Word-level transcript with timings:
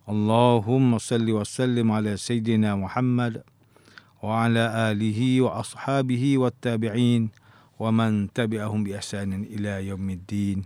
اللهم 0.06 0.98
صل 1.02 1.26
وسلم 1.30 1.82
على 1.92 2.14
سيدنا 2.16 2.78
محمد 2.78 3.42
وعلى 4.22 4.64
آله 4.94 5.20
وأصحابه 5.40 6.24
والتابعين 6.38 7.22
ومن 7.78 8.32
تبعهم 8.32 8.84
بإحسان 8.84 9.30
إلى 9.50 9.90
يوم 9.90 10.06
الدين 10.10 10.58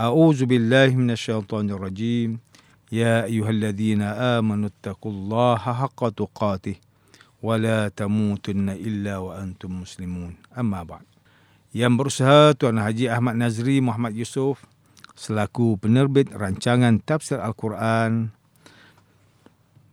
أعوذ 0.00 0.44
بالله 0.50 0.90
من 0.98 1.10
الشيطان 1.14 1.70
الرجيم 1.70 2.38
يا 2.92 3.24
أيها 3.30 3.50
الذين 3.50 4.02
آمنوا 4.02 4.68
اتقوا 4.74 5.12
الله 5.12 5.56
حق 5.56 6.00
تقاته 6.08 6.74
ولا 7.42 7.88
تموتن 7.94 8.68
إلا 8.74 9.18
وأنتم 9.18 9.70
مسلمون 9.86 10.34
أما 10.58 10.82
بعد 10.82 11.06
Yang 11.74 11.94
berusaha 11.98 12.54
Tuan 12.54 12.78
Haji 12.78 13.10
Ahmad 13.10 13.34
Nazri 13.34 13.82
Muhammad 13.82 14.14
Yusof 14.14 14.62
selaku 15.18 15.74
penerbit 15.78 16.30
rancangan 16.30 17.02
tafsir 17.02 17.42
Al-Quran 17.42 18.30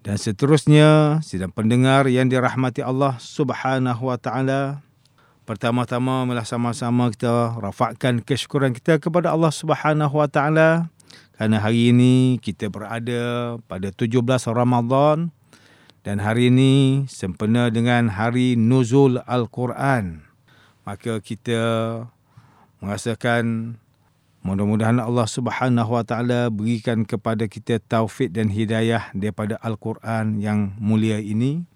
dan 0.07 0.23
seterusnya 0.23 1.19
sidang 1.19 1.51
pendengar 1.51 2.07
yang 2.07 2.31
dirahmati 2.31 2.79
Allah 2.79 3.19
Subhanahu 3.19 4.07
wa 4.07 4.15
taala. 4.15 4.79
Pertama-tama 5.43 6.23
marilah 6.23 6.47
sama-sama 6.47 7.11
kita 7.11 7.59
rafakkan 7.59 8.23
kesyukuran 8.23 8.71
kita 8.71 9.03
kepada 9.03 9.35
Allah 9.35 9.51
Subhanahu 9.51 10.23
wa 10.23 10.31
taala. 10.31 10.95
Kerana 11.35 11.59
hari 11.59 11.91
ini 11.91 12.39
kita 12.39 12.71
berada 12.71 13.59
pada 13.67 13.91
17 13.91 14.23
Ramadan. 14.47 15.35
Dan 16.07 16.23
hari 16.23 16.55
ini 16.55 17.03
sempena 17.11 17.67
dengan 17.67 18.07
hari 18.07 18.55
nuzul 18.55 19.19
Al-Quran. 19.27 20.23
Maka 20.87 21.19
kita 21.19 21.63
merasakan 22.79 23.75
Mudah-mudahan 24.47 25.03
Allah 25.03 25.27
Subhanahu 25.27 25.91
Wa 25.91 26.07
Taala 26.07 26.55
berikan 26.55 27.03
kepada 27.03 27.51
kita 27.51 27.83
taufik 27.83 28.31
dan 28.31 28.47
hidayah 28.47 29.11
daripada 29.11 29.59
Al-Quran 29.59 30.39
yang 30.39 30.71
mulia 30.79 31.19
ini 31.19 31.67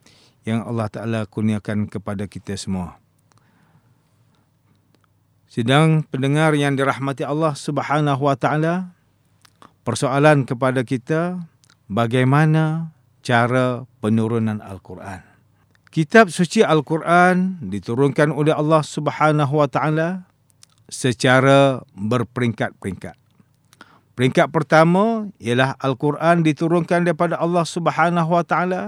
yang 0.47 0.63
Allah 0.63 0.87
Taala 0.87 1.21
kurniakan 1.27 1.91
kepada 1.91 2.31
kita 2.31 2.55
semua. 2.55 3.03
Sidang 5.51 6.07
pendengar 6.15 6.55
yang 6.55 6.79
dirahmati 6.79 7.27
Allah 7.27 7.59
Subhanahu 7.59 8.23
Wa 8.23 8.39
Taala, 8.39 8.95
persoalan 9.83 10.47
kepada 10.47 10.87
kita 10.87 11.43
bagaimana 11.91 12.95
cara 13.27 13.83
penurunan 13.99 14.63
Al-Quran. 14.63 15.27
Kitab 15.91 16.31
suci 16.31 16.63
Al-Quran 16.63 17.67
diturunkan 17.67 18.31
oleh 18.31 18.55
Allah 18.55 18.87
Subhanahu 18.87 19.59
Wa 19.59 19.67
Taala 19.67 20.30
secara 20.91 21.81
berperingkat-peringkat. 21.97 23.17
Peringkat 24.19 24.53
pertama 24.53 25.33
ialah 25.41 25.79
Al-Quran 25.81 26.45
diturunkan 26.45 27.09
daripada 27.09 27.41
Allah 27.41 27.65
Subhanahu 27.65 28.37
Wa 28.37 28.45
Taala 28.45 28.83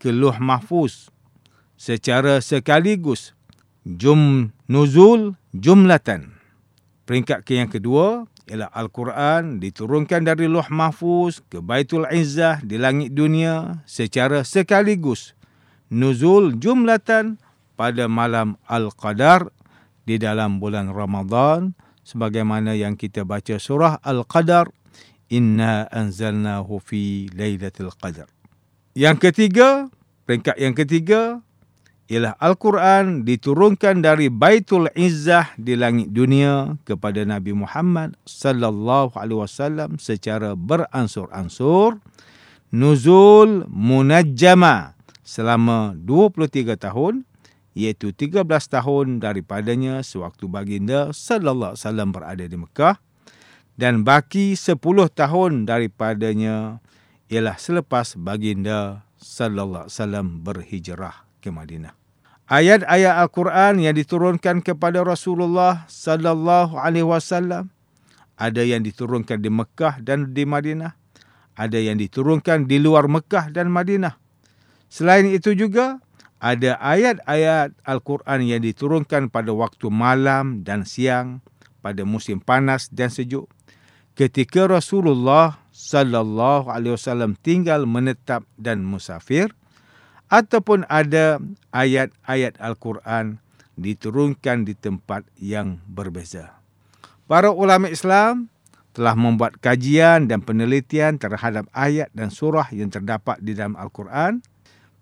ke 0.00 0.08
Luh 0.08 0.40
Mahfuz 0.40 1.12
secara 1.76 2.40
sekaligus 2.40 3.36
jum 3.84 4.54
nuzul 4.70 5.36
jumlatan. 5.52 6.38
Peringkat 7.04 7.44
yang 7.52 7.68
kedua 7.68 8.24
ialah 8.48 8.70
Al-Quran 8.72 9.60
diturunkan 9.60 10.24
dari 10.24 10.48
Luh 10.48 10.66
Mahfuz 10.72 11.44
ke 11.52 11.60
Baitul 11.60 12.08
Izzah 12.08 12.62
di 12.64 12.80
langit 12.80 13.12
dunia 13.12 13.84
secara 13.84 14.46
sekaligus 14.46 15.36
nuzul 15.92 16.56
jumlatan 16.56 17.36
pada 17.76 18.08
malam 18.08 18.56
Al-Qadar 18.66 19.52
di 20.02 20.18
dalam 20.18 20.58
bulan 20.58 20.90
Ramadan 20.90 21.74
sebagaimana 22.02 22.74
yang 22.74 22.98
kita 22.98 23.22
baca 23.22 23.56
surah 23.58 24.02
Al-Qadar 24.02 24.70
inna 25.32 25.88
anzalnahu 25.88 26.76
fi 26.82 27.32
lailatul 27.32 27.90
qadar. 27.96 28.28
Yang 28.92 29.30
ketiga, 29.30 29.88
peringkat 30.28 30.56
yang 30.60 30.76
ketiga 30.76 31.40
ialah 32.12 32.36
Al-Quran 32.36 33.24
diturunkan 33.24 34.04
dari 34.04 34.28
Baitul 34.28 34.92
Izzah 34.92 35.56
di 35.56 35.72
langit 35.80 36.12
dunia 36.12 36.76
kepada 36.84 37.24
Nabi 37.24 37.56
Muhammad 37.56 38.20
sallallahu 38.28 39.16
alaihi 39.16 39.40
wasallam 39.40 39.96
secara 39.96 40.52
beransur-ansur 40.52 41.96
nuzul 42.68 43.64
munajjama 43.72 44.92
selama 45.24 45.96
23 45.96 46.76
tahun 46.76 47.24
iaitu 47.72 48.12
13 48.12 48.44
tahun 48.46 49.20
daripadanya 49.20 50.04
sewaktu 50.04 50.48
baginda 50.48 51.12
sallallahu 51.12 51.72
alaihi 51.72 51.84
wasallam 51.84 52.08
berada 52.12 52.44
di 52.44 52.56
Mekah 52.60 52.96
dan 53.80 54.04
baki 54.04 54.52
10 54.52 54.76
tahun 55.12 55.64
daripadanya 55.64 56.84
ialah 57.32 57.56
selepas 57.56 58.20
baginda 58.20 59.08
sallallahu 59.16 59.88
alaihi 59.88 59.96
wasallam 59.96 60.26
berhijrah 60.44 61.16
ke 61.40 61.48
Madinah. 61.48 61.96
Ayat-ayat 62.52 63.16
Al-Quran 63.16 63.80
yang 63.80 63.96
diturunkan 63.96 64.60
kepada 64.60 65.00
Rasulullah 65.00 65.88
sallallahu 65.88 66.76
alaihi 66.76 67.08
wasallam 67.08 67.72
ada 68.36 68.60
yang 68.60 68.84
diturunkan 68.84 69.40
di 69.40 69.48
Mekah 69.48 70.04
dan 70.04 70.36
di 70.36 70.44
Madinah, 70.44 70.92
ada 71.56 71.78
yang 71.80 71.96
diturunkan 71.96 72.68
di 72.68 72.76
luar 72.82 73.08
Mekah 73.08 73.48
dan 73.54 73.72
Madinah. 73.72 74.18
Selain 74.92 75.24
itu 75.24 75.56
juga 75.56 76.02
ada 76.42 76.74
ayat-ayat 76.82 77.70
Al-Quran 77.86 78.42
yang 78.42 78.66
diturunkan 78.66 79.30
pada 79.30 79.54
waktu 79.54 79.86
malam 79.94 80.66
dan 80.66 80.82
siang, 80.82 81.38
pada 81.78 82.02
musim 82.02 82.42
panas 82.42 82.90
dan 82.90 83.14
sejuk. 83.14 83.46
Ketika 84.18 84.66
Rasulullah 84.66 85.62
sallallahu 85.70 86.66
alaihi 86.66 86.98
wasallam 86.98 87.38
tinggal 87.38 87.86
menetap 87.86 88.42
dan 88.58 88.82
musafir 88.82 89.54
ataupun 90.34 90.82
ada 90.90 91.38
ayat-ayat 91.70 92.58
Al-Quran 92.58 93.38
diturunkan 93.78 94.66
di 94.66 94.74
tempat 94.74 95.22
yang 95.38 95.78
berbeza. 95.86 96.58
Para 97.30 97.54
ulama 97.54 97.86
Islam 97.86 98.52
telah 98.92 99.16
membuat 99.16 99.56
kajian 99.62 100.28
dan 100.28 100.44
penelitian 100.44 101.16
terhadap 101.16 101.70
ayat 101.72 102.12
dan 102.12 102.28
surah 102.28 102.68
yang 102.74 102.92
terdapat 102.92 103.40
di 103.40 103.56
dalam 103.56 103.78
Al-Quran 103.78 104.44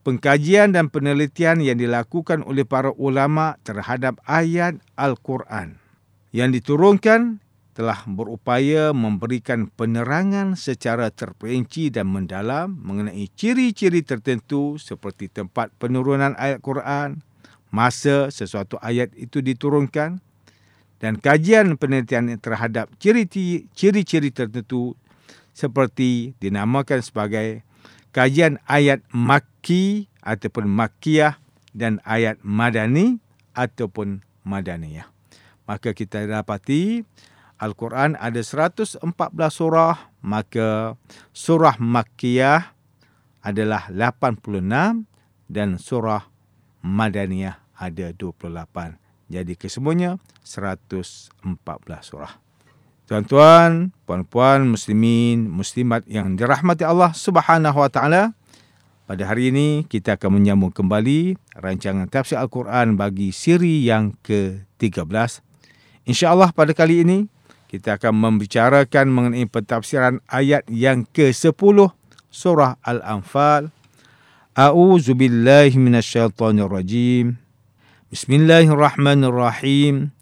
pengkajian 0.03 0.72
dan 0.72 0.88
penelitian 0.88 1.61
yang 1.61 1.77
dilakukan 1.77 2.41
oleh 2.47 2.65
para 2.65 2.91
ulama 2.97 3.61
terhadap 3.66 4.21
ayat 4.25 4.81
Al-Quran 4.97 5.81
yang 6.31 6.55
diturunkan 6.55 7.43
telah 7.75 8.03
berupaya 8.05 8.91
memberikan 8.91 9.71
penerangan 9.72 10.59
secara 10.59 11.09
terperinci 11.09 11.89
dan 11.89 12.10
mendalam 12.10 12.77
mengenai 12.77 13.31
ciri-ciri 13.33 14.03
tertentu 14.03 14.77
seperti 14.77 15.31
tempat 15.31 15.71
penurunan 15.78 16.34
ayat 16.37 16.60
Quran, 16.60 17.22
masa 17.71 18.28
sesuatu 18.28 18.77
ayat 18.83 19.15
itu 19.16 19.41
diturunkan 19.41 20.21
dan 21.00 21.16
kajian 21.16 21.81
penelitian 21.81 22.37
terhadap 22.37 22.93
ciri-ciri 23.00 24.31
tertentu 24.34 24.93
seperti 25.56 26.37
dinamakan 26.37 27.00
sebagai 27.00 27.65
kajian 28.12 28.60
ayat 28.69 29.00
Makki 29.60 30.09
ataupun 30.25 30.72
Makkiyah 30.72 31.36
dan 31.77 32.01
ayat 32.09 32.41
Madani 32.41 33.21
ataupun 33.53 34.24
Madaniyah. 34.41 35.04
Maka 35.68 35.92
kita 35.92 36.24
dapati 36.24 37.04
Al-Quran 37.60 38.16
ada 38.16 38.41
114 38.41 39.04
surah, 39.53 40.16
maka 40.24 40.97
surah 41.36 41.77
Makkiyah 41.77 42.72
adalah 43.45 43.92
86 43.92 45.04
dan 45.53 45.77
surah 45.77 46.24
Madaniyah 46.80 47.60
ada 47.77 48.16
28. 48.16 48.97
Jadi 49.28 49.60
kesemuanya 49.60 50.16
114 50.41 51.36
surah. 52.01 52.33
Tuan-tuan, 53.04 53.92
puan-puan, 54.09 54.65
muslimin, 54.65 55.53
muslimat 55.53 56.09
yang 56.09 56.33
dirahmati 56.33 56.80
Allah 56.80 57.12
Subhanahu 57.12 57.77
Wa 57.77 57.92
Taala. 57.92 58.40
Pada 59.10 59.27
hari 59.27 59.51
ini 59.51 59.83
kita 59.91 60.15
akan 60.15 60.39
menyambung 60.39 60.71
kembali 60.71 61.34
rancangan 61.59 62.07
tafsir 62.07 62.39
Al-Quran 62.39 62.95
bagi 62.95 63.34
siri 63.34 63.83
yang 63.83 64.15
ke-13. 64.22 65.42
Insya-Allah 66.07 66.54
pada 66.54 66.71
kali 66.71 67.03
ini 67.03 67.27
kita 67.66 67.98
akan 67.98 68.15
membicarakan 68.15 69.10
mengenai 69.10 69.51
pentafsiran 69.51 70.22
ayat 70.30 70.62
yang 70.71 71.03
ke-10 71.10 71.91
surah 72.30 72.78
Al-Anfal. 72.86 73.74
A'udzu 74.54 75.18
billahi 75.18 75.74
minasyaitonir 75.74 76.71
rajim. 76.71 77.34
Bismillahirrahmanirrahim. 78.15 80.15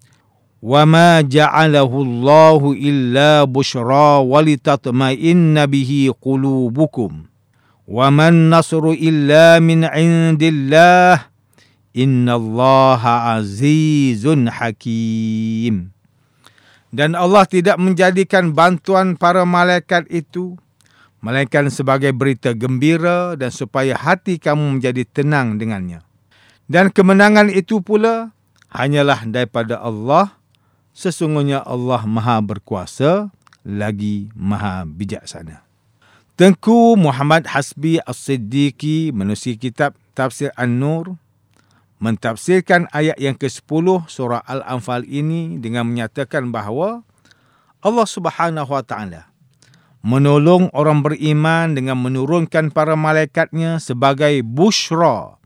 Wa 0.64 0.88
ma 0.88 1.20
ja'alahu 1.20 2.08
Allah 2.08 2.60
illa 2.80 3.44
busyra 3.44 4.24
wa 4.24 4.40
litatma'inna 4.40 5.68
qulubukum. 7.88 7.96
Wa 7.96 8.12
man 8.12 8.52
nasru 8.52 8.92
illa 8.92 9.56
min 9.64 9.88
'indillah. 9.88 11.32
Innallaha 11.96 13.40
azizun 13.40 14.46
hakim. 14.52 15.90
Dan 16.88 17.18
Allah 17.18 17.44
tidak 17.48 17.76
menjadikan 17.80 18.54
bantuan 18.54 19.16
para 19.18 19.42
malaikat 19.44 20.06
itu 20.08 20.56
melainkan 21.20 21.68
sebagai 21.68 22.14
berita 22.14 22.54
gembira 22.54 23.34
dan 23.34 23.50
supaya 23.50 23.98
hati 23.98 24.38
kamu 24.38 24.78
menjadi 24.78 25.02
tenang 25.10 25.58
dengannya. 25.58 26.00
Dan 26.70 26.92
kemenangan 26.94 27.50
itu 27.50 27.82
pula 27.82 28.30
hanyalah 28.70 29.26
daripada 29.26 29.80
Allah. 29.82 30.38
Sesungguhnya 30.94 31.62
Allah 31.62 32.02
Maha 32.06 32.42
Berkuasa 32.42 33.30
lagi 33.66 34.30
Maha 34.34 34.82
Bijaksana. 34.86 35.67
Tengku 36.38 36.94
Muhammad 36.94 37.50
Hasbi 37.50 37.98
As-Siddiqi 37.98 39.10
menusi 39.10 39.58
kitab 39.58 39.98
Tafsir 40.14 40.54
An-Nur 40.54 41.18
mentafsirkan 41.98 42.86
ayat 42.94 43.18
yang 43.18 43.34
ke-10 43.34 44.06
surah 44.06 44.46
Al-Anfal 44.46 45.02
ini 45.02 45.58
dengan 45.58 45.90
menyatakan 45.90 46.54
bahawa 46.54 47.02
Allah 47.82 48.06
Subhanahu 48.06 48.70
Wa 48.70 48.86
Taala 48.86 49.26
menolong 50.06 50.70
orang 50.78 51.02
beriman 51.02 51.74
dengan 51.74 51.98
menurunkan 51.98 52.70
para 52.70 52.94
malaikatnya 52.94 53.82
sebagai 53.82 54.38
bushra, 54.46 55.42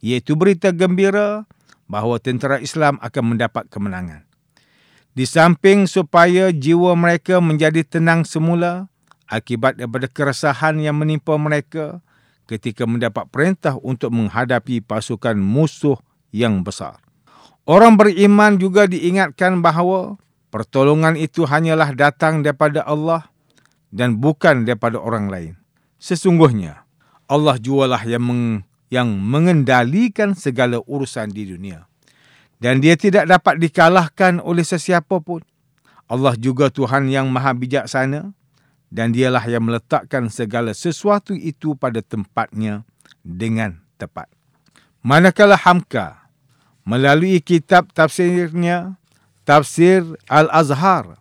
iaitu 0.00 0.40
berita 0.40 0.72
gembira 0.72 1.44
bahawa 1.84 2.16
tentera 2.16 2.56
Islam 2.64 2.96
akan 3.04 3.36
mendapat 3.36 3.68
kemenangan. 3.68 4.24
Di 5.12 5.28
samping 5.28 5.84
supaya 5.84 6.48
jiwa 6.48 6.96
mereka 6.96 7.44
menjadi 7.44 7.84
tenang 7.84 8.24
semula 8.24 8.88
akibat 9.30 9.78
daripada 9.78 10.10
keresahan 10.10 10.82
yang 10.82 10.98
menimpa 10.98 11.38
mereka 11.38 12.02
ketika 12.50 12.82
mendapat 12.82 13.30
perintah 13.30 13.78
untuk 13.78 14.10
menghadapi 14.10 14.82
pasukan 14.82 15.38
musuh 15.38 15.96
yang 16.34 16.66
besar. 16.66 16.98
Orang 17.62 17.94
beriman 17.94 18.58
juga 18.58 18.90
diingatkan 18.90 19.62
bahawa 19.62 20.18
pertolongan 20.50 21.14
itu 21.14 21.46
hanyalah 21.46 21.94
datang 21.94 22.42
daripada 22.42 22.82
Allah 22.82 23.30
dan 23.94 24.18
bukan 24.18 24.66
daripada 24.66 24.98
orang 24.98 25.30
lain. 25.30 25.52
Sesungguhnya 26.02 26.82
Allah 27.30 27.54
jualah 27.62 28.02
yang 28.02 28.26
meng, 28.26 28.66
yang 28.90 29.06
mengendalikan 29.06 30.34
segala 30.34 30.82
urusan 30.82 31.30
di 31.30 31.46
dunia. 31.46 31.86
Dan 32.58 32.82
dia 32.82 32.98
tidak 32.98 33.30
dapat 33.30 33.62
dikalahkan 33.62 34.42
oleh 34.42 34.66
sesiapa 34.66 35.22
pun. 35.22 35.40
Allah 36.10 36.34
juga 36.34 36.68
Tuhan 36.74 37.06
yang 37.06 37.30
maha 37.30 37.54
bijaksana 37.54 38.34
dan 38.90 39.14
dialah 39.14 39.46
yang 39.46 39.64
meletakkan 39.64 40.26
segala 40.28 40.74
sesuatu 40.74 41.32
itu 41.32 41.78
pada 41.78 42.02
tempatnya 42.02 42.82
dengan 43.22 43.78
tepat. 43.96 44.26
Manakala 45.00 45.56
Hamka 45.56 46.28
melalui 46.84 47.40
kitab 47.40 47.94
tafsirnya, 47.94 48.98
Tafsir 49.46 50.04
Al-Azhar, 50.28 51.20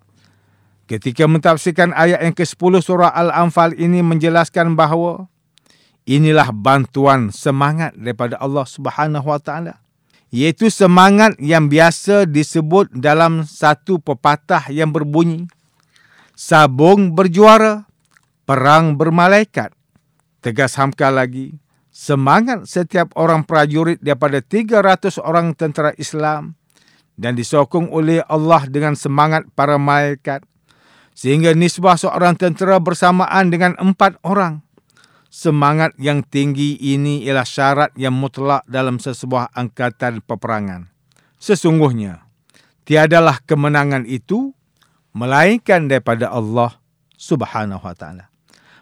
Ketika 0.90 1.30
mentafsirkan 1.30 1.94
ayat 1.94 2.26
yang 2.26 2.34
ke-10 2.34 2.82
surah 2.82 3.14
Al-Anfal 3.14 3.78
ini 3.78 4.02
menjelaskan 4.02 4.74
bahawa 4.74 5.30
inilah 6.10 6.50
bantuan 6.50 7.30
semangat 7.30 7.94
daripada 7.94 8.42
Allah 8.42 8.66
Subhanahu 8.66 9.30
Wa 9.30 9.38
Taala. 9.38 9.78
Iaitu 10.34 10.74
semangat 10.74 11.38
yang 11.38 11.70
biasa 11.70 12.26
disebut 12.26 12.90
dalam 12.98 13.46
satu 13.46 14.02
pepatah 14.02 14.66
yang 14.74 14.90
berbunyi 14.90 15.46
Sabung 16.40 17.20
berjuara, 17.20 17.84
perang 18.48 18.96
bermalaikat. 18.96 19.76
Tegas 20.40 20.80
Hamka 20.80 21.12
lagi, 21.12 21.60
semangat 21.92 22.64
setiap 22.64 23.12
orang 23.20 23.44
prajurit 23.44 24.00
daripada 24.00 24.40
300 24.40 25.20
orang 25.20 25.52
tentera 25.52 25.92
Islam 26.00 26.56
dan 27.20 27.36
disokong 27.36 27.92
oleh 27.92 28.24
Allah 28.32 28.64
dengan 28.72 28.96
semangat 28.96 29.52
para 29.52 29.76
malaikat 29.76 30.48
sehingga 31.12 31.52
nisbah 31.52 32.00
seorang 32.00 32.40
tentera 32.40 32.80
bersamaan 32.80 33.52
dengan 33.52 33.76
empat 33.76 34.24
orang. 34.24 34.64
Semangat 35.28 35.92
yang 36.00 36.24
tinggi 36.24 36.80
ini 36.80 37.20
ialah 37.28 37.44
syarat 37.44 37.92
yang 38.00 38.16
mutlak 38.16 38.64
dalam 38.64 38.96
sesebuah 38.96 39.52
angkatan 39.60 40.24
peperangan. 40.24 40.88
Sesungguhnya, 41.36 42.24
tiadalah 42.88 43.44
kemenangan 43.44 44.08
itu 44.08 44.56
melainkan 45.20 45.92
daripada 45.92 46.32
Allah 46.32 46.80
Subhanahu 47.20 47.84
wa 47.84 47.92
taala. 47.92 48.32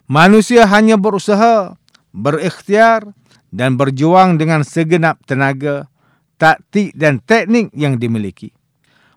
Manusia 0.05 0.69
hanya 0.69 0.93
berusaha, 1.01 1.73
berikhtiar 2.13 3.09
dan 3.49 3.73
berjuang 3.73 4.37
dengan 4.37 4.61
segenap 4.61 5.17
tenaga, 5.25 5.89
taktik 6.37 6.93
dan 6.93 7.17
teknik 7.25 7.73
yang 7.73 7.97
dimiliki. 7.97 8.53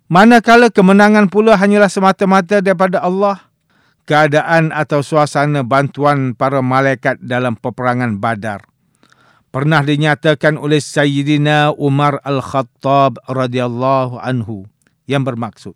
Manakala 0.08 0.72
kemenangan 0.72 1.28
pula 1.28 1.54
hanyalah 1.60 1.92
semata-mata 1.92 2.64
daripada 2.64 3.04
Allah, 3.04 3.38
keadaan 4.08 4.72
atau 4.72 5.04
suasana 5.04 5.62
bantuan 5.62 6.32
para 6.34 6.64
malaikat 6.64 7.20
dalam 7.20 7.54
peperangan 7.54 8.18
Badar 8.18 8.66
pernah 9.50 9.82
dinyatakan 9.82 10.54
oleh 10.54 10.78
Sayyidina 10.78 11.74
Umar 11.74 12.22
Al-Khattab 12.22 13.18
radhiyallahu 13.26 14.22
anhu 14.22 14.66
yang 15.10 15.26
bermaksud 15.26 15.74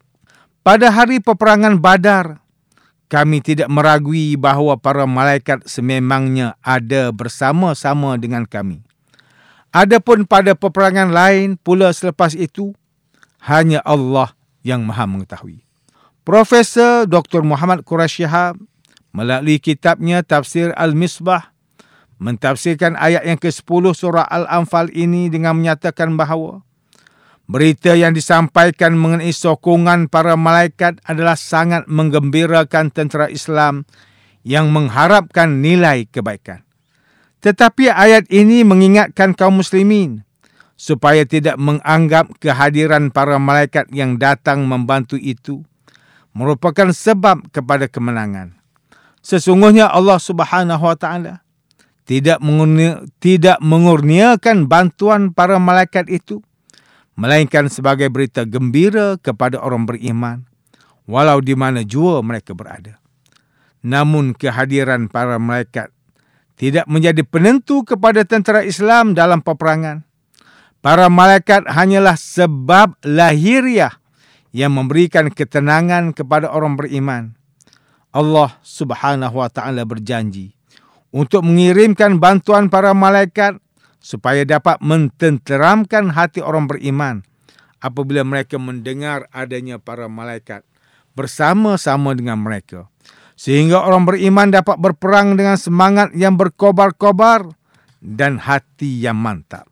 pada 0.64 0.88
hari 0.88 1.20
peperangan 1.20 1.76
Badar 1.76 2.40
kami 3.12 3.44
tidak 3.44 3.68
meragui 3.68 4.34
bahawa 4.34 4.80
para 4.80 5.04
malaikat 5.04 5.62
sememangnya 5.68 6.56
ada 6.64 7.12
bersama-sama 7.12 8.16
dengan 8.18 8.48
kami. 8.48 8.82
Adapun 9.70 10.24
pada 10.24 10.56
peperangan 10.56 11.12
lain 11.12 11.60
pula 11.60 11.92
selepas 11.92 12.32
itu 12.32 12.72
hanya 13.44 13.84
Allah 13.84 14.32
yang 14.64 14.82
maha 14.82 15.04
mengetahui. 15.04 15.62
Profesor 16.24 17.04
Dr. 17.04 17.44
Muhammad 17.44 17.84
Quraisy 17.84 18.24
Shihab 18.24 18.56
melalui 19.12 19.60
kitabnya 19.60 20.24
Tafsir 20.24 20.72
Al-Misbah 20.72 21.52
mentafsirkan 22.16 22.96
ayat 22.96 23.28
yang 23.28 23.36
ke-10 23.36 23.84
surah 23.92 24.24
Al-Anfal 24.24 24.88
ini 24.96 25.28
dengan 25.28 25.60
menyatakan 25.60 26.16
bahawa 26.16 26.64
berita 27.44 27.92
yang 27.92 28.16
disampaikan 28.16 28.96
mengenai 28.96 29.32
sokongan 29.32 30.08
para 30.08 30.34
malaikat 30.34 31.00
adalah 31.04 31.36
sangat 31.36 31.84
menggembirakan 31.86 32.88
tentera 32.88 33.28
Islam 33.28 33.84
yang 34.44 34.72
mengharapkan 34.72 35.60
nilai 35.60 36.08
kebaikan. 36.08 36.64
Tetapi 37.44 37.92
ayat 37.92 38.24
ini 38.32 38.64
mengingatkan 38.64 39.36
kaum 39.36 39.60
muslimin 39.60 40.24
supaya 40.74 41.28
tidak 41.28 41.60
menganggap 41.60 42.32
kehadiran 42.40 43.12
para 43.12 43.36
malaikat 43.36 43.88
yang 43.92 44.16
datang 44.16 44.64
membantu 44.64 45.20
itu 45.20 45.60
merupakan 46.32 46.90
sebab 46.90 47.52
kepada 47.52 47.86
kemenangan. 47.86 48.56
Sesungguhnya 49.24 49.88
Allah 49.88 50.20
Subhanahu 50.20 50.84
Wa 50.84 50.96
Taala 50.96 51.44
tidak 52.04 52.40
tidak 53.20 53.56
mengurniakan 53.64 54.68
bantuan 54.68 55.32
para 55.32 55.56
malaikat 55.56 56.08
itu 56.12 56.44
melainkan 57.14 57.70
sebagai 57.70 58.10
berita 58.10 58.42
gembira 58.46 59.18
kepada 59.18 59.58
orang 59.62 59.86
beriman 59.86 60.46
walau 61.06 61.38
di 61.38 61.54
mana 61.54 61.86
jua 61.86 62.22
mereka 62.22 62.54
berada. 62.54 62.98
Namun 63.84 64.32
kehadiran 64.32 65.12
para 65.12 65.36
malaikat 65.36 65.92
tidak 66.56 66.86
menjadi 66.86 67.20
penentu 67.26 67.84
kepada 67.84 68.24
tentera 68.24 68.64
Islam 68.64 69.12
dalam 69.12 69.44
peperangan 69.44 70.06
Para 70.84 71.08
malaikat 71.08 71.64
hanyalah 71.64 72.12
sebab 72.12 73.00
lahiriah 73.08 73.96
yang 74.52 74.76
memberikan 74.76 75.32
ketenangan 75.32 76.12
kepada 76.12 76.52
orang 76.52 76.76
beriman. 76.76 77.32
Allah 78.12 78.52
Subhanahu 78.60 79.40
wa 79.40 79.48
taala 79.48 79.88
berjanji 79.88 80.52
untuk 81.08 81.40
mengirimkan 81.40 82.20
bantuan 82.20 82.68
para 82.68 82.92
malaikat 82.92 83.63
supaya 84.04 84.44
dapat 84.44 84.76
mententeramkan 84.84 86.12
hati 86.12 86.44
orang 86.44 86.68
beriman 86.68 87.24
apabila 87.80 88.20
mereka 88.20 88.60
mendengar 88.60 89.24
adanya 89.32 89.80
para 89.80 90.12
malaikat 90.12 90.60
bersama-sama 91.16 92.12
dengan 92.12 92.44
mereka 92.44 92.92
sehingga 93.32 93.80
orang 93.80 94.04
beriman 94.04 94.52
dapat 94.52 94.76
berperang 94.76 95.40
dengan 95.40 95.56
semangat 95.56 96.12
yang 96.12 96.36
berkobar-kobar 96.36 97.48
dan 98.04 98.36
hati 98.36 99.00
yang 99.00 99.16
mantap. 99.16 99.64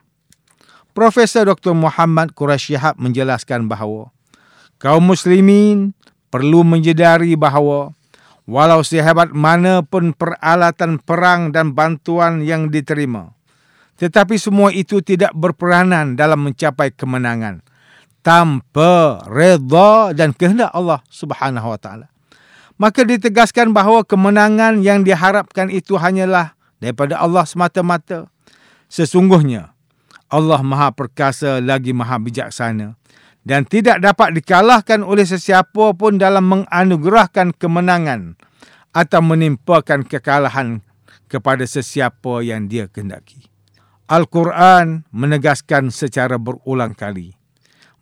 Profesor 0.96 1.44
Dr. 1.44 1.76
Muhammad 1.76 2.32
Quraisy 2.32 2.76
Shihab 2.76 2.96
menjelaskan 2.96 3.68
bahawa 3.68 4.12
kaum 4.80 5.04
muslimin 5.12 5.92
perlu 6.32 6.64
menjedari 6.64 7.36
bahawa 7.36 7.92
walau 8.48 8.80
sehebat 8.80 9.32
mana 9.32 9.84
pun 9.84 10.12
peralatan 10.12 11.00
perang 11.00 11.54
dan 11.54 11.72
bantuan 11.72 12.42
yang 12.44 12.68
diterima, 12.68 13.32
Tetapi 14.02 14.34
semua 14.34 14.74
itu 14.74 14.98
tidak 14.98 15.30
berperanan 15.30 16.18
dalam 16.18 16.50
mencapai 16.50 16.90
kemenangan 16.90 17.62
tanpa 18.26 19.22
redha 19.30 20.10
dan 20.10 20.34
kehendak 20.34 20.74
Allah 20.74 20.98
Subhanahu 21.06 21.70
wa 21.70 21.78
taala. 21.78 22.10
Maka 22.82 23.06
ditegaskan 23.06 23.70
bahawa 23.70 24.02
kemenangan 24.02 24.82
yang 24.82 25.06
diharapkan 25.06 25.70
itu 25.70 25.94
hanyalah 25.94 26.58
daripada 26.82 27.22
Allah 27.22 27.46
semata-mata. 27.46 28.26
Sesungguhnya 28.90 29.70
Allah 30.26 30.58
Maha 30.66 30.90
Perkasa 30.90 31.62
lagi 31.62 31.94
Maha 31.94 32.18
Bijaksana 32.18 32.98
dan 33.46 33.62
tidak 33.70 34.02
dapat 34.02 34.34
dikalahkan 34.34 35.06
oleh 35.06 35.22
sesiapa 35.22 35.94
pun 35.94 36.18
dalam 36.18 36.42
menganugerahkan 36.50 37.54
kemenangan 37.54 38.34
atau 38.90 39.20
menimpakan 39.22 40.02
kekalahan 40.02 40.82
kepada 41.30 41.62
sesiapa 41.62 42.42
yang 42.42 42.66
dia 42.66 42.90
kehendaki. 42.90 43.51
Al-Quran 44.12 45.08
menegaskan 45.08 45.88
secara 45.88 46.36
berulang 46.36 46.92
kali 46.92 47.32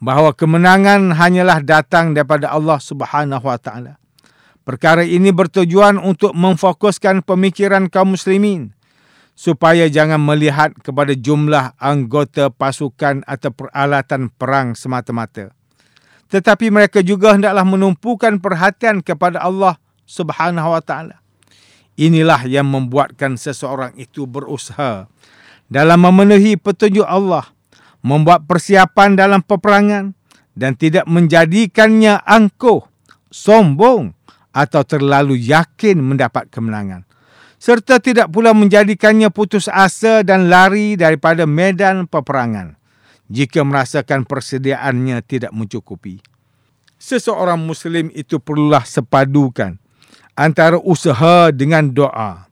bahawa 0.03 0.35
kemenangan 0.35 1.15
hanyalah 1.15 1.63
datang 1.63 2.19
daripada 2.19 2.51
Allah 2.51 2.83
Subhanahu 2.83 3.47
Wa 3.47 3.55
Taala. 3.63 3.95
Perkara 4.67 5.07
ini 5.07 5.31
bertujuan 5.31 6.03
untuk 6.03 6.35
memfokuskan 6.35 7.23
pemikiran 7.23 7.87
kaum 7.87 8.19
muslimin 8.19 8.75
supaya 9.39 9.87
jangan 9.87 10.19
melihat 10.19 10.75
kepada 10.83 11.15
jumlah 11.15 11.79
anggota 11.79 12.51
pasukan 12.51 13.23
atau 13.23 13.55
peralatan 13.55 14.35
perang 14.35 14.75
semata-mata. 14.75 15.55
Tetapi 16.27 16.75
mereka 16.75 17.07
juga 17.07 17.39
hendaklah 17.39 17.63
menumpukan 17.63 18.43
perhatian 18.43 18.99
kepada 18.99 19.47
Allah 19.47 19.79
Subhanahu 20.11 20.75
Wa 20.75 20.83
Taala. 20.83 21.23
Inilah 21.95 22.51
yang 22.51 22.67
membuatkan 22.67 23.39
seseorang 23.39 23.95
itu 23.95 24.27
berusaha 24.27 25.07
dalam 25.71 26.03
memenuhi 26.03 26.59
petunjuk 26.59 27.07
Allah, 27.07 27.47
membuat 28.03 28.45
persiapan 28.51 29.15
dalam 29.15 29.41
peperangan 29.41 30.13
dan 30.59 30.75
tidak 30.75 31.07
menjadikannya 31.07 32.19
angkuh, 32.27 32.83
sombong 33.31 34.13
atau 34.51 34.83
terlalu 34.83 35.39
yakin 35.39 36.03
mendapat 36.03 36.51
kemenangan. 36.51 37.07
Serta 37.61 38.03
tidak 38.03 38.35
pula 38.35 38.51
menjadikannya 38.51 39.31
putus 39.31 39.71
asa 39.71 40.27
dan 40.27 40.51
lari 40.51 40.99
daripada 40.99 41.47
medan 41.47 42.11
peperangan 42.11 42.75
jika 43.31 43.63
merasakan 43.63 44.27
persediaannya 44.27 45.23
tidak 45.23 45.55
mencukupi. 45.55 46.19
Seseorang 47.01 47.61
Muslim 47.63 48.11
itu 48.13 48.43
perlulah 48.43 48.83
sepadukan 48.85 49.79
antara 50.35 50.81
usaha 50.83 51.53
dengan 51.55 51.93
doa 51.93 52.50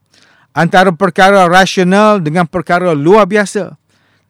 antara 0.58 0.90
perkara 0.90 1.46
rasional 1.46 2.18
dengan 2.18 2.50
perkara 2.50 2.90
luar 2.90 3.30
biasa 3.30 3.78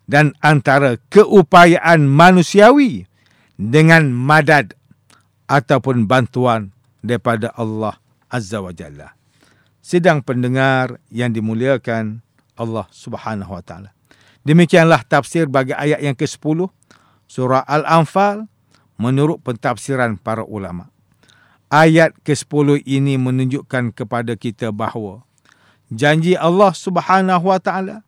dan 0.04 0.37
antara 0.44 1.00
keupayaan 1.08 2.04
manusiawi 2.04 3.08
dengan 3.56 4.12
madad 4.12 4.76
ataupun 5.49 6.04
bantuan 6.04 6.76
daripada 7.00 7.49
Allah 7.56 7.97
Azza 8.28 8.61
wa 8.61 8.76
Jalla. 8.76 9.16
Sedang 9.80 10.20
pendengar 10.20 11.00
yang 11.08 11.32
dimuliakan 11.32 12.20
Allah 12.61 12.85
Subhanahu 12.92 13.56
wa 13.56 13.64
taala. 13.64 13.97
Demikianlah 14.44 15.08
tafsir 15.08 15.49
bagi 15.49 15.73
ayat 15.73 16.04
yang 16.04 16.12
ke-10 16.12 16.68
surah 17.25 17.64
Al-Anfal 17.64 18.44
menurut 19.00 19.40
pentafsiran 19.40 20.20
para 20.20 20.44
ulama. 20.44 20.92
Ayat 21.73 22.16
ke-10 22.20 22.85
ini 22.85 23.16
menunjukkan 23.16 23.97
kepada 23.97 24.37
kita 24.37 24.73
bahawa 24.73 25.27
janji 25.92 26.37
Allah 26.37 26.73
Subhanahu 26.73 27.49
Wa 27.49 27.61
Taala 27.61 28.04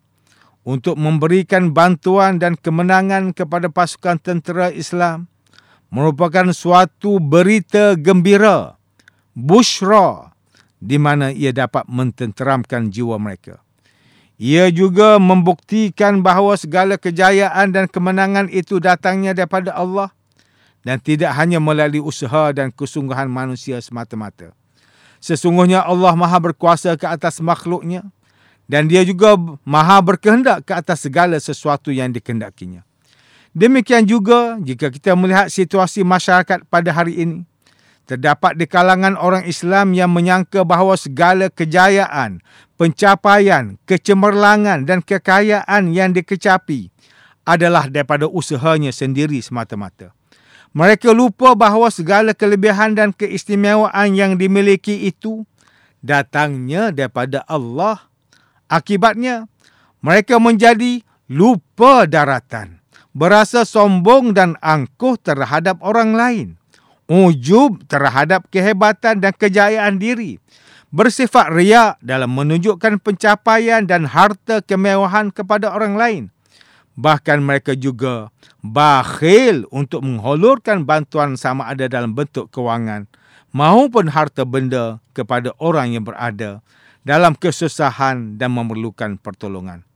untuk 0.65 1.01
memberikan 1.01 1.73
bantuan 1.73 2.37
dan 2.37 2.57
kemenangan 2.57 3.33
kepada 3.33 3.73
pasukan 3.73 4.21
tentera 4.21 4.69
Islam 4.69 5.31
merupakan 5.91 6.55
suatu 6.55 7.19
berita 7.19 7.99
gembira, 7.99 8.79
bushra 9.35 10.31
di 10.81 10.97
mana 10.97 11.29
ia 11.35 11.53
dapat 11.53 11.85
mententeramkan 11.91 12.89
jiwa 12.89 13.21
mereka. 13.21 13.61
Ia 14.41 14.73
juga 14.73 15.21
membuktikan 15.21 16.25
bahawa 16.25 16.57
segala 16.57 16.97
kejayaan 16.97 17.77
dan 17.77 17.85
kemenangan 17.85 18.49
itu 18.49 18.81
datangnya 18.81 19.37
daripada 19.37 19.77
Allah 19.77 20.09
dan 20.81 20.97
tidak 20.97 21.37
hanya 21.37 21.61
melalui 21.61 22.01
usaha 22.01 22.49
dan 22.57 22.73
kesungguhan 22.73 23.29
manusia 23.29 23.77
semata-mata. 23.85 24.57
Sesungguhnya 25.21 25.85
Allah 25.85 26.17
maha 26.17 26.41
berkuasa 26.41 26.97
ke 26.97 27.05
atas 27.05 27.45
makhluknya 27.45 28.09
dan 28.71 28.89
dia 28.89 29.05
juga 29.05 29.37
maha 29.69 30.01
berkehendak 30.01 30.65
ke 30.65 30.73
atas 30.73 31.05
segala 31.05 31.37
sesuatu 31.37 31.93
yang 31.93 32.09
dikehendakinya. 32.11 32.83
Demikian 33.51 34.07
juga 34.07 34.57
jika 34.63 34.89
kita 34.89 35.19
melihat 35.19 35.51
situasi 35.51 36.07
masyarakat 36.07 36.65
pada 36.71 36.91
hari 36.95 37.19
ini. 37.19 37.39
Terdapat 38.07 38.59
di 38.59 38.67
kalangan 38.67 39.15
orang 39.15 39.47
Islam 39.47 39.95
yang 39.95 40.11
menyangka 40.11 40.67
bahawa 40.67 40.99
segala 40.99 41.47
kejayaan, 41.47 42.43
pencapaian, 42.75 43.79
kecemerlangan 43.87 44.83
dan 44.83 44.99
kekayaan 44.99 45.95
yang 45.95 46.11
dikecapi 46.11 46.91
adalah 47.47 47.87
daripada 47.87 48.27
usahanya 48.27 48.91
sendiri 48.91 49.39
semata-mata. 49.39 50.11
Mereka 50.71 51.11
lupa 51.11 51.59
bahawa 51.59 51.91
segala 51.91 52.31
kelebihan 52.31 52.95
dan 52.95 53.11
keistimewaan 53.11 54.15
yang 54.15 54.39
dimiliki 54.39 55.03
itu 55.03 55.43
datangnya 55.99 56.95
daripada 56.95 57.43
Allah. 57.51 58.07
Akibatnya, 58.71 59.51
mereka 59.99 60.39
menjadi 60.39 61.03
lupa 61.27 62.07
daratan, 62.07 62.79
berasa 63.11 63.67
sombong 63.67 64.31
dan 64.31 64.55
angkuh 64.63 65.19
terhadap 65.19 65.83
orang 65.83 66.15
lain, 66.15 66.49
ujub 67.11 67.83
terhadap 67.91 68.47
kehebatan 68.55 69.19
dan 69.19 69.35
kejayaan 69.35 69.99
diri, 69.99 70.39
bersifat 70.95 71.51
riak 71.51 71.99
dalam 71.99 72.31
menunjukkan 72.31 73.03
pencapaian 73.03 73.83
dan 73.91 74.07
harta 74.07 74.63
kemewahan 74.63 75.35
kepada 75.35 75.75
orang 75.75 75.99
lain. 75.99 76.23
Bahkan 77.01 77.41
mereka 77.41 77.73
juga 77.73 78.29
bakhil 78.61 79.65
untuk 79.73 80.05
menghulurkan 80.05 80.85
bantuan 80.85 81.41
sama 81.41 81.73
ada 81.73 81.89
dalam 81.89 82.13
bentuk 82.13 82.53
kewangan 82.53 83.09
maupun 83.57 84.13
harta 84.13 84.45
benda 84.45 85.01
kepada 85.17 85.57
orang 85.57 85.97
yang 85.97 86.05
berada 86.05 86.61
dalam 87.01 87.33
kesusahan 87.33 88.37
dan 88.37 88.53
memerlukan 88.53 89.17
pertolongan. 89.17 89.89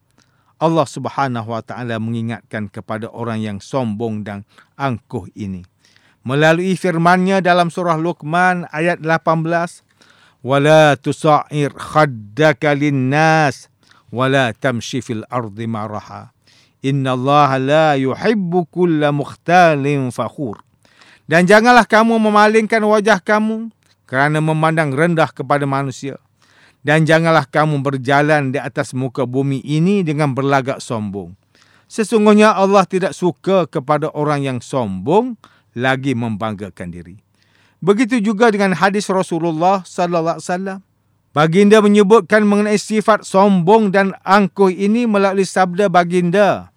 Allah 0.57 0.89
Subhanahu 0.89 1.53
wa 1.53 1.61
taala 1.61 2.01
mengingatkan 2.01 2.73
kepada 2.73 3.13
orang 3.13 3.45
yang 3.45 3.59
sombong 3.61 4.25
dan 4.25 4.49
angkuh 4.81 5.29
ini 5.37 5.69
melalui 6.25 6.75
firman-Nya 6.75 7.45
dalam 7.45 7.69
surah 7.69 8.01
Luqman 8.01 8.65
ayat 8.73 8.99
18 9.05 9.45
wala 10.41 10.97
tusa'ir 10.97 11.73
khaddaka 11.77 12.73
lin-nas 12.73 13.69
wala 14.09 14.57
tamshi 14.57 15.05
fil 15.05 15.23
ardi 15.29 15.69
maraha 15.69 16.34
Inna 16.85 17.17
Allah 17.17 17.50
la 17.57 17.88
yuhibbu 17.97 18.69
kulla 18.69 19.09
mukhtalin 19.09 20.12
fakhur. 20.12 20.61
Dan 21.25 21.49
janganlah 21.49 21.88
kamu 21.88 22.21
memalingkan 22.21 22.85
wajah 22.85 23.25
kamu 23.25 23.73
kerana 24.05 24.45
memandang 24.45 24.93
rendah 24.93 25.33
kepada 25.33 25.64
manusia. 25.64 26.21
Dan 26.85 27.09
janganlah 27.09 27.49
kamu 27.49 27.81
berjalan 27.81 28.53
di 28.53 28.61
atas 28.61 28.93
muka 28.93 29.25
bumi 29.25 29.64
ini 29.64 30.05
dengan 30.05 30.37
berlagak 30.37 30.85
sombong. 30.85 31.33
Sesungguhnya 31.88 32.53
Allah 32.53 32.85
tidak 32.85 33.17
suka 33.17 33.64
kepada 33.64 34.12
orang 34.12 34.45
yang 34.45 34.59
sombong 34.61 35.41
lagi 35.73 36.12
membanggakan 36.12 36.93
diri. 36.93 37.17
Begitu 37.81 38.21
juga 38.21 38.53
dengan 38.53 38.76
hadis 38.76 39.09
Rasulullah 39.09 39.81
sallallahu 39.81 40.37
alaihi 40.37 40.49
wasallam. 40.53 40.81
Baginda 41.33 41.81
menyebutkan 41.81 42.45
mengenai 42.45 42.76
sifat 42.76 43.25
sombong 43.25 43.88
dan 43.88 44.12
angkuh 44.21 44.69
ini 44.69 45.09
melalui 45.09 45.49
sabda 45.49 45.88
baginda. 45.88 46.74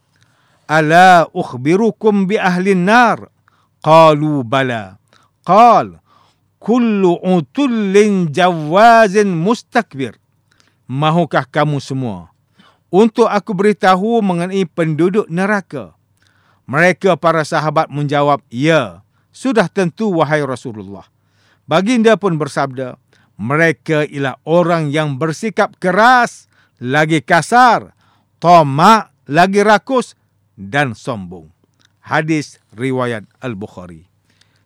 Ala 0.68 1.32
ukhbirukum 1.32 2.28
bi 2.28 2.36
ahli 2.36 2.76
nar? 2.76 3.32
Qalu 3.80 4.44
bala. 4.44 5.00
Qal, 5.48 6.04
kullu 6.60 7.16
utullin 7.24 8.28
jawazin 8.28 9.32
mustakbir. 9.32 10.20
Mahukah 10.92 11.48
kamu 11.48 11.80
semua 11.80 12.32
untuk 12.92 13.28
aku 13.28 13.52
beritahu 13.56 14.20
mengenai 14.24 14.68
penduduk 14.68 15.28
neraka? 15.32 15.96
Mereka 16.68 17.16
para 17.16 17.48
sahabat 17.48 17.88
menjawab, 17.88 18.44
ya, 18.52 19.00
sudah 19.32 19.72
tentu 19.72 20.12
wahai 20.12 20.44
Rasulullah. 20.44 21.08
Baginda 21.64 22.20
pun 22.20 22.36
bersabda, 22.36 23.00
mereka 23.40 24.04
ialah 24.04 24.36
orang 24.44 24.92
yang 24.92 25.16
bersikap 25.16 25.80
keras, 25.80 26.52
lagi 26.84 27.24
kasar, 27.24 27.96
tomak, 28.44 29.16
lagi 29.32 29.64
rakus 29.64 30.17
dan 30.60 30.98
sombong. 30.98 31.54
Hadis 32.02 32.58
riwayat 32.74 33.30
Al-Bukhari. 33.40 34.10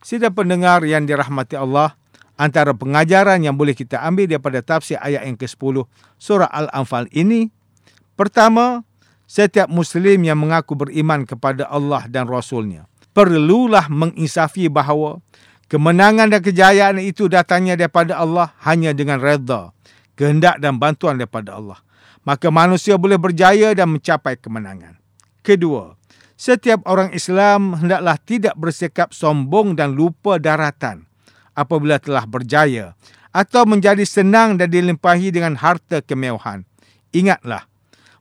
Sida 0.02 0.32
pendengar 0.34 0.82
yang 0.82 1.06
dirahmati 1.06 1.54
Allah, 1.54 1.94
antara 2.34 2.74
pengajaran 2.74 3.44
yang 3.44 3.54
boleh 3.54 3.76
kita 3.76 4.02
ambil 4.02 4.26
daripada 4.26 4.64
tafsir 4.64 4.98
ayat 4.98 5.28
yang 5.28 5.38
ke-10 5.38 5.86
surah 6.18 6.50
Al-Anfal 6.50 7.06
ini, 7.14 7.52
pertama, 8.18 8.82
setiap 9.28 9.70
Muslim 9.70 10.26
yang 10.26 10.40
mengaku 10.40 10.74
beriman 10.74 11.22
kepada 11.22 11.70
Allah 11.70 12.08
dan 12.10 12.26
Rasulnya 12.26 12.90
perlulah 13.12 13.86
menginsafi 13.92 14.72
bahawa 14.72 15.20
kemenangan 15.68 16.32
dan 16.32 16.40
kejayaan 16.40 16.98
itu 17.00 17.28
datangnya 17.28 17.76
daripada 17.76 18.18
Allah 18.18 18.52
hanya 18.64 18.92
dengan 18.96 19.20
redha, 19.20 19.72
kehendak 20.16 20.58
dan 20.58 20.80
bantuan 20.80 21.20
daripada 21.20 21.56
Allah. 21.56 21.78
Maka 22.24 22.48
manusia 22.48 22.96
boleh 22.96 23.20
berjaya 23.20 23.72
dan 23.76 23.92
mencapai 23.92 24.40
kemenangan. 24.40 25.01
Kedua, 25.42 25.98
setiap 26.38 26.86
orang 26.86 27.10
Islam 27.14 27.74
hendaklah 27.78 28.18
tidak 28.22 28.54
bersikap 28.58 29.10
sombong 29.10 29.74
dan 29.74 29.94
lupa 29.94 30.38
daratan 30.38 31.06
apabila 31.58 31.98
telah 31.98 32.26
berjaya 32.26 32.94
atau 33.34 33.66
menjadi 33.66 34.02
senang 34.06 34.58
dan 34.58 34.70
dilimpahi 34.70 35.34
dengan 35.34 35.58
harta 35.58 35.98
kemewahan. 36.02 36.62
Ingatlah 37.10 37.66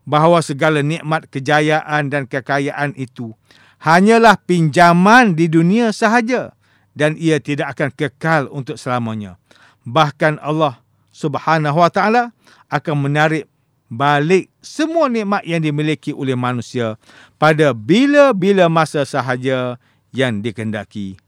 bahawa 0.05 0.41
segala 0.41 0.81
nikmat 0.81 1.29
kejayaan 1.29 2.09
dan 2.09 2.25
kekayaan 2.25 2.97
itu 2.97 3.37
hanyalah 3.81 4.37
pinjaman 4.37 5.33
di 5.33 5.49
dunia 5.49 5.89
sahaja 5.93 6.53
dan 6.93 7.17
ia 7.17 7.41
tidak 7.41 7.77
akan 7.77 7.89
kekal 7.93 8.41
untuk 8.53 8.77
selamanya. 8.77 9.37
Bahkan 9.85 10.37
Allah 10.41 10.79
Subhanahu 11.11 11.77
Wa 11.81 11.91
Taala 11.91 12.23
akan 12.71 12.95
menarik 13.03 13.50
balik 13.91 14.47
semua 14.63 15.11
nikmat 15.11 15.43
yang 15.43 15.59
dimiliki 15.59 16.15
oleh 16.15 16.39
manusia 16.39 16.95
pada 17.35 17.75
bila-bila 17.75 18.71
masa 18.71 19.03
sahaja 19.03 19.75
yang 20.15 20.39
dikehendaki. 20.39 21.19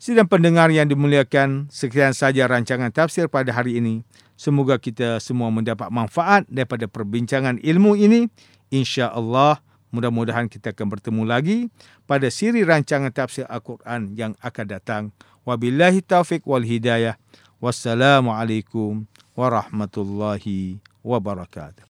Sidang 0.00 0.28
pendengar 0.28 0.72
yang 0.72 0.88
dimuliakan, 0.88 1.68
sekian 1.68 2.16
saja 2.16 2.48
rancangan 2.48 2.88
tafsir 2.88 3.28
pada 3.28 3.52
hari 3.52 3.76
ini. 3.76 4.00
Semoga 4.36 4.80
kita 4.80 5.20
semua 5.20 5.52
mendapat 5.52 5.92
manfaat 5.92 6.48
daripada 6.48 6.88
perbincangan 6.88 7.60
ilmu 7.60 7.96
ini. 7.96 8.28
Insya-Allah 8.72 9.60
Mudah-mudahan 9.94 10.50
kita 10.50 10.76
akan 10.76 10.92
bertemu 10.92 11.22
lagi 11.24 11.58
pada 12.04 12.28
siri 12.28 12.66
rancangan 12.66 13.08
tafsir 13.14 13.48
Al-Quran 13.48 14.12
yang 14.12 14.36
akan 14.44 14.66
datang. 14.68 15.02
Wabillahi 15.48 16.04
taufiq 16.04 16.44
wal 16.44 16.66
hidayah. 16.66 17.16
Wassalamualaikum 17.62 19.08
warahmatullahi 19.32 20.82
wabarakatuh. 21.00 21.84